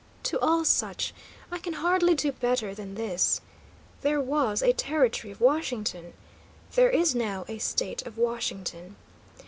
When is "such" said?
0.65-1.13